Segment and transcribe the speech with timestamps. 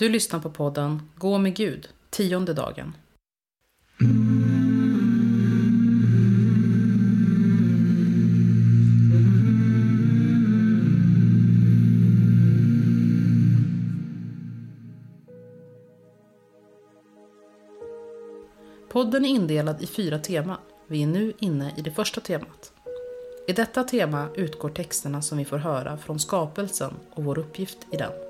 [0.00, 2.96] Du lyssnar på podden Gå med Gud, tionde dagen.
[18.88, 20.58] Podden är indelad i fyra teman.
[20.86, 22.72] Vi är nu inne i det första temat.
[23.48, 27.96] I detta tema utgår texterna som vi får höra från skapelsen och vår uppgift i
[27.96, 28.29] den.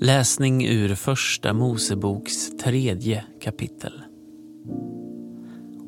[0.00, 4.02] Läsning ur Första Moseboks tredje kapitel.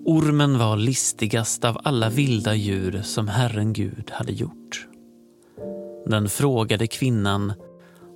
[0.04, 4.86] Ormen var listigast av alla vilda djur som Herren Gud hade gjort.
[6.06, 7.52] Den frågade kvinnan,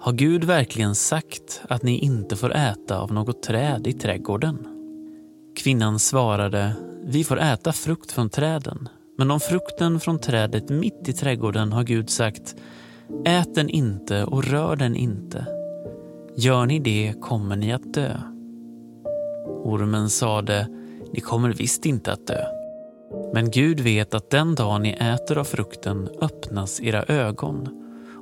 [0.01, 4.67] har Gud verkligen sagt att ni inte får äta av något träd i trädgården?
[5.56, 11.12] Kvinnan svarade, vi får äta frukt från träden, men om frukten från trädet mitt i
[11.12, 12.55] trädgården har Gud sagt,
[13.25, 15.47] ät den inte och rör den inte
[16.37, 18.17] Gör ni det kommer ni att dö.
[19.47, 20.69] Ormen sade,
[21.13, 22.45] ni kommer visst inte att dö.
[23.33, 27.69] Men Gud vet att den dag ni äter av frukten öppnas era ögon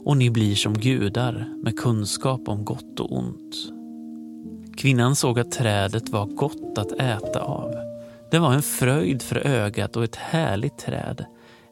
[0.04, 3.54] och ni blir som gudar med kunskap om gott och ont.
[4.76, 7.74] Kvinnan såg att trädet var gott att äta av.
[8.30, 11.24] Det var en fröjd för ögat och ett härligt träd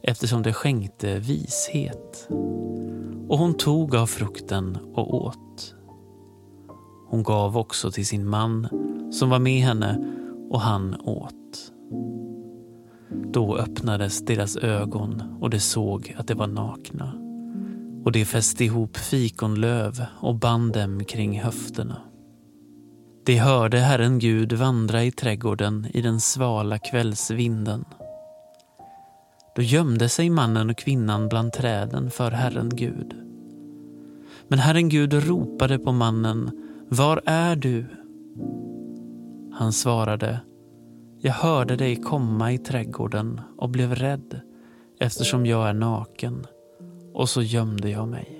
[0.02, 2.28] eftersom det skänkte vishet.
[3.28, 5.74] Och hon tog av frukten och åt.
[7.10, 8.68] Hon gav också till sin man
[9.12, 9.98] som var med henne
[10.50, 11.72] och han åt.
[13.32, 17.12] Då öppnades deras ögon och de såg att de var nakna.
[18.04, 21.96] Och de fäste ihop fikonlöv och band dem kring höfterna.
[23.24, 27.84] De hörde Herren Gud vandra i trädgården i den svala kvällsvinden.
[29.56, 33.14] Då gömde sig mannen och kvinnan bland träden för Herren Gud.
[34.48, 36.50] Men Herren Gud ropade på mannen
[36.90, 37.86] var är du?
[39.52, 40.40] Han svarade,
[41.18, 44.40] jag hörde dig komma i trädgården och blev rädd
[45.00, 46.46] eftersom jag är naken
[47.14, 48.39] och så gömde jag mig.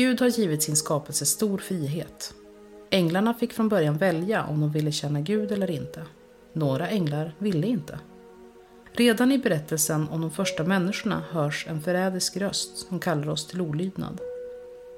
[0.00, 2.34] Gud har givit sin skapelse stor frihet.
[2.90, 6.02] Änglarna fick från början välja om de ville känna Gud eller inte.
[6.52, 7.98] Några änglar ville inte.
[8.92, 13.60] Redan i berättelsen om de första människorna hörs en förrädisk röst som kallar oss till
[13.60, 14.20] olydnad.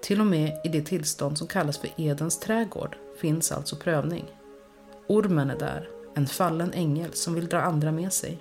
[0.02, 4.24] Till och med i det tillstånd som kallas för Edens trädgård finns alltså prövning.
[5.06, 8.38] Ormen är där, en fallen ängel som vill dra andra med sig.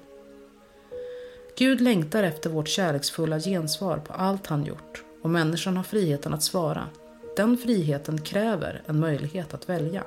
[1.57, 6.43] Gud längtar efter vårt kärleksfulla gensvar på allt han gjort och människan har friheten att
[6.43, 6.87] svara.
[7.35, 10.03] Den friheten kräver en möjlighet att välja.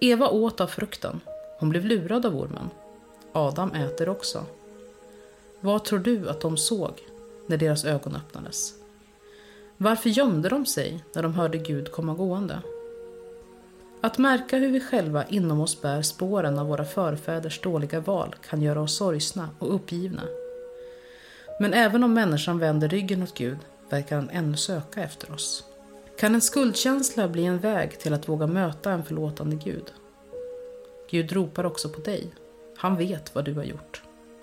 [0.00, 1.20] Eva åt av frukten.
[1.58, 2.70] Hon blev lurad av ormen.
[3.32, 4.44] Adam äter också.
[5.60, 6.92] Vad tror du att de såg
[7.46, 8.74] när deras ögon öppnades?
[9.76, 12.62] Varför gömde de sig när de hörde Gud komma gående?
[14.00, 18.62] Att märka hur vi själva inom oss bär spåren av våra förfäders dåliga val kan
[18.62, 20.22] göra oss sorgsna och uppgivna.
[21.60, 23.58] Men även om människan vänder ryggen åt Gud
[23.90, 25.64] verkar han ännu söka efter oss.
[26.18, 29.92] Kan en skuldkänsla bli en väg till att våga möta en förlåtande Gud?
[31.10, 32.34] Gud ropar också på dig.
[32.76, 34.02] Han vet vad du har gjort.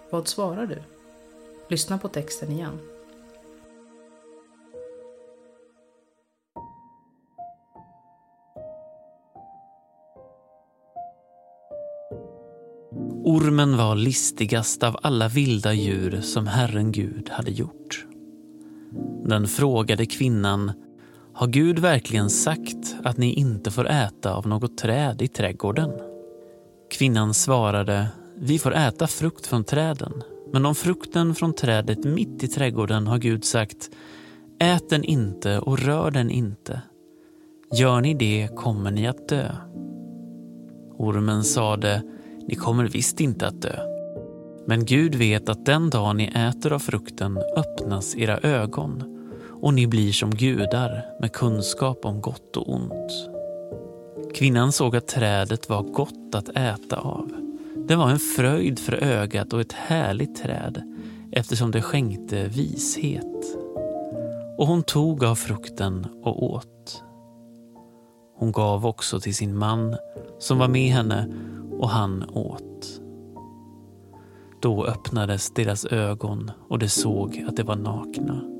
[0.09, 0.83] Vad svarar du?
[1.69, 2.79] Lyssna på texten igen.
[13.23, 18.05] Ormen var listigast av alla vilda djur som Herren Gud hade gjort.
[19.27, 20.71] Den frågade kvinnan,
[21.33, 25.91] har Gud verkligen sagt att ni inte får äta av något träd i trädgården?
[26.91, 32.47] Kvinnan svarade, vi får äta frukt från träden, men om frukten från trädet mitt i
[32.47, 33.89] trädgården har Gud sagt,
[34.59, 36.81] ät den inte och rör den inte.
[37.73, 39.51] Gör ni det kommer ni att dö.
[40.97, 42.03] Ormen sade,
[42.47, 43.79] ni kommer visst inte att dö.
[44.67, 49.16] Men Gud vet att den dag ni äter av frukten öppnas era ögon
[49.61, 53.29] och ni blir som gudar med kunskap om gott och ont.
[54.33, 57.31] Kvinnan såg att trädet var gott att äta av.
[57.87, 60.81] Det var en fröjd för ögat och ett härligt träd
[61.31, 63.57] eftersom det skänkte vishet.
[64.57, 67.03] Och hon tog av frukten och åt.
[68.35, 69.95] Hon gav också till sin man
[70.39, 71.27] som var med henne
[71.79, 73.01] och han åt.
[74.61, 78.56] Då öppnades deras ögon och de såg att de var nakna.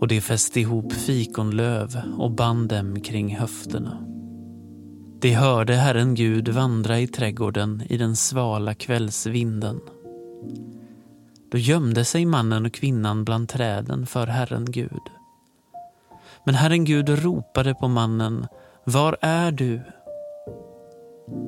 [0.00, 4.06] Och de fäste ihop fikonlöv och band dem kring höfterna.
[5.20, 9.80] De hörde Herren Gud vandra i trädgården i den svala kvällsvinden.
[11.50, 15.02] Då gömde sig mannen och kvinnan bland träden för Herren Gud.
[16.46, 18.46] Men Herren Gud ropade på mannen,
[18.84, 19.82] Var är du?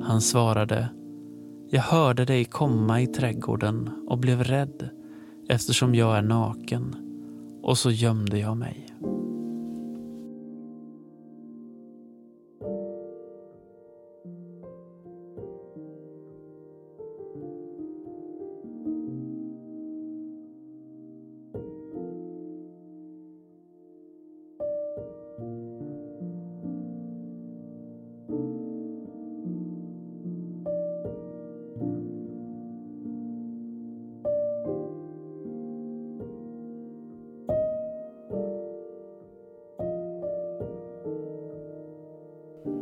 [0.03, 0.89] Han svarade,
[1.69, 4.89] jag hörde dig komma i trädgården och blev rädd
[5.49, 7.06] eftersom jag är naken
[7.67, 8.86] och så gömde jag mig.